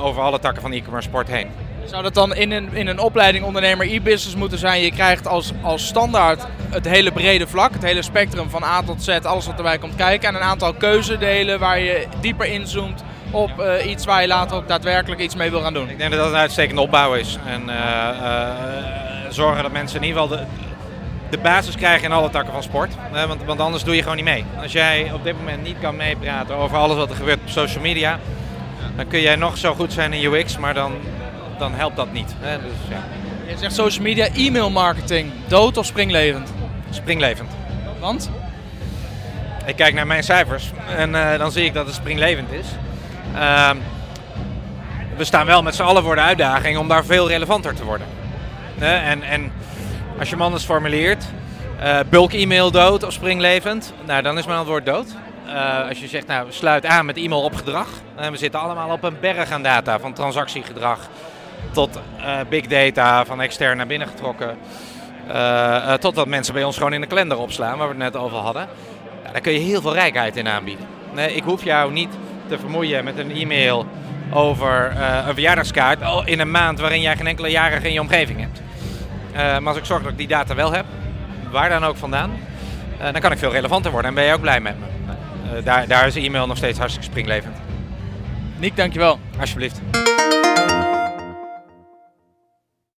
over 0.00 0.22
alle 0.22 0.38
takken 0.38 0.62
van 0.62 0.72
e-commerce 0.72 1.08
sport 1.08 1.28
heen. 1.28 1.46
Zou 1.84 2.02
dat 2.02 2.14
dan 2.14 2.34
in 2.34 2.50
een, 2.50 2.72
in 2.72 2.86
een 2.86 2.98
opleiding 2.98 3.44
ondernemer 3.44 3.92
e-business 3.92 4.36
moeten 4.36 4.58
zijn? 4.58 4.82
Je 4.82 4.90
krijgt 4.90 5.26
als, 5.26 5.52
als 5.62 5.86
standaard 5.86 6.46
het 6.70 6.88
hele 6.88 7.12
brede 7.12 7.46
vlak, 7.46 7.72
het 7.72 7.82
hele 7.82 8.02
spectrum 8.02 8.50
van 8.50 8.62
A 8.62 8.82
tot 8.82 9.02
Z, 9.02 9.08
alles 9.08 9.46
wat 9.46 9.56
erbij 9.56 9.78
komt 9.78 9.94
kijken. 9.94 10.28
En 10.28 10.34
een 10.34 10.40
aantal 10.40 10.72
keuzedelen 10.72 11.58
waar 11.58 11.80
je 11.80 12.06
dieper 12.20 12.46
inzoomt 12.46 13.04
op 13.30 13.50
uh, 13.58 13.90
iets 13.90 14.04
waar 14.04 14.20
je 14.20 14.28
later 14.28 14.56
ook 14.56 14.68
daadwerkelijk 14.68 15.20
iets 15.20 15.34
mee 15.34 15.50
wil 15.50 15.60
gaan 15.60 15.74
doen. 15.74 15.88
Ik 15.88 15.98
denk 15.98 16.10
dat 16.10 16.20
dat 16.20 16.30
een 16.30 16.36
uitstekende 16.36 16.80
opbouw 16.80 17.14
is. 17.14 17.38
En 17.46 17.62
uh, 17.66 17.74
uh, 18.22 18.48
zorgen 19.28 19.62
dat 19.62 19.72
mensen 19.72 20.00
in 20.00 20.06
ieder 20.06 20.22
geval 20.22 20.36
de, 20.36 20.44
de 21.30 21.38
basis 21.38 21.76
krijgen 21.76 22.04
in 22.04 22.12
alle 22.12 22.30
takken 22.30 22.52
van 22.52 22.62
sport. 22.62 22.92
Want, 23.26 23.44
want 23.44 23.60
anders 23.60 23.84
doe 23.84 23.94
je 23.94 24.02
gewoon 24.02 24.16
niet 24.16 24.24
mee. 24.24 24.44
Als 24.62 24.72
jij 24.72 25.10
op 25.12 25.24
dit 25.24 25.38
moment 25.38 25.62
niet 25.62 25.76
kan 25.80 25.96
meepraten 25.96 26.56
over 26.56 26.76
alles 26.76 26.96
wat 26.96 27.10
er 27.10 27.16
gebeurt 27.16 27.40
op 27.40 27.48
social 27.48 27.82
media, 27.82 28.18
dan 28.96 29.06
kun 29.08 29.20
jij 29.20 29.36
nog 29.36 29.58
zo 29.58 29.74
goed 29.74 29.92
zijn 29.92 30.12
in 30.12 30.32
UX, 30.32 30.58
maar 30.58 30.74
dan 30.74 30.92
dan 31.58 31.74
helpt 31.74 31.96
dat 31.96 32.12
niet. 32.12 32.34
Hè? 32.38 32.60
Dus, 32.60 32.72
ja. 32.88 33.04
Je 33.46 33.58
zegt 33.58 33.74
social 33.74 34.04
media, 34.04 34.28
e-mail 34.34 34.70
marketing, 34.70 35.32
dood 35.48 35.76
of 35.76 35.86
springlevend? 35.86 36.52
Springlevend. 36.90 37.50
Want? 38.00 38.30
Ik 39.66 39.76
kijk 39.76 39.94
naar 39.94 40.06
mijn 40.06 40.24
cijfers 40.24 40.70
en 40.96 41.10
uh, 41.10 41.38
dan 41.38 41.52
zie 41.52 41.64
ik 41.64 41.74
dat 41.74 41.86
het 41.86 41.94
springlevend 41.94 42.52
is. 42.52 42.66
Uh, 43.34 43.70
we 45.16 45.24
staan 45.24 45.46
wel 45.46 45.62
met 45.62 45.74
z'n 45.74 45.82
allen 45.82 46.02
voor 46.02 46.14
de 46.14 46.20
uitdaging 46.20 46.78
om 46.78 46.88
daar 46.88 47.04
veel 47.04 47.28
relevanter 47.28 47.74
te 47.74 47.84
worden. 47.84 48.06
Uh, 48.78 49.08
en, 49.08 49.22
en 49.22 49.52
als 50.18 50.28
je 50.28 50.34
hem 50.34 50.44
anders 50.44 50.64
formuleert, 50.64 51.24
uh, 51.82 51.98
bulk 52.08 52.32
e-mail 52.32 52.70
dood 52.70 53.02
of 53.02 53.12
springlevend, 53.12 53.92
nou 54.06 54.22
dan 54.22 54.38
is 54.38 54.46
mijn 54.46 54.58
antwoord 54.58 54.86
dood. 54.86 55.06
Uh, 55.46 55.88
als 55.88 56.00
je 56.00 56.08
zegt, 56.08 56.26
nou 56.26 56.46
sluit 56.50 56.86
aan 56.86 57.06
met 57.06 57.16
e-mail 57.16 57.42
op 57.42 57.54
gedrag. 57.54 57.88
Uh, 58.20 58.26
we 58.26 58.36
zitten 58.36 58.60
allemaal 58.60 58.90
op 58.90 59.02
een 59.02 59.16
berg 59.20 59.50
aan 59.50 59.62
data 59.62 59.98
van 59.98 60.12
transactiegedrag, 60.12 60.98
tot 61.72 61.98
uh, 62.18 62.36
big 62.48 62.66
data 62.66 63.24
van 63.24 63.40
extern 63.40 63.76
naar 63.76 63.86
binnen 63.86 64.08
getrokken. 64.08 64.56
Uh, 65.28 65.92
totdat 65.92 66.26
mensen 66.26 66.54
bij 66.54 66.64
ons 66.64 66.76
gewoon 66.76 66.92
in 66.92 67.00
de 67.00 67.06
kalender 67.06 67.38
opslaan, 67.38 67.78
waar 67.78 67.88
we 67.88 67.94
het 67.94 68.12
net 68.12 68.16
over 68.16 68.36
hadden. 68.36 68.68
Ja, 69.24 69.32
daar 69.32 69.40
kun 69.40 69.52
je 69.52 69.58
heel 69.58 69.80
veel 69.80 69.94
rijkheid 69.94 70.36
in 70.36 70.48
aanbieden. 70.48 70.86
Nee, 71.12 71.34
ik 71.34 71.42
hoef 71.42 71.64
jou 71.64 71.92
niet 71.92 72.10
te 72.48 72.58
vermoeien 72.58 73.04
met 73.04 73.18
een 73.18 73.30
e-mail 73.30 73.86
over 74.32 74.96
een 75.26 75.34
verjaardagskaart 75.34 75.98
in 76.24 76.40
een 76.40 76.50
maand 76.50 76.80
waarin 76.80 77.00
jij 77.00 77.16
geen 77.16 77.26
enkele 77.26 77.50
jarige 77.50 77.86
in 77.86 77.92
je 77.92 78.00
omgeving 78.00 78.40
hebt. 78.40 78.62
maar 79.32 79.68
als 79.68 79.76
ik 79.76 79.84
zorg 79.84 80.02
dat 80.02 80.12
ik 80.12 80.18
die 80.18 80.26
data 80.26 80.54
wel 80.54 80.72
heb, 80.72 80.84
waar 81.50 81.68
dan 81.68 81.84
ook 81.84 81.96
vandaan, 81.96 82.30
dan 82.98 83.20
kan 83.20 83.32
ik 83.32 83.38
veel 83.38 83.52
relevanter 83.52 83.90
worden 83.90 84.08
en 84.08 84.16
ben 84.16 84.24
je 84.24 84.32
ook 84.32 84.40
blij 84.40 84.60
met 84.60 84.74
me. 84.78 85.62
daar, 85.62 85.86
daar 85.86 86.06
is 86.06 86.16
e-mail 86.16 86.46
nog 86.46 86.56
steeds 86.56 86.78
hartstikke 86.78 87.08
springlevend. 87.10 87.56
Nick, 88.62 88.76
dankjewel. 88.76 89.18
Alsjeblieft. 89.40 90.01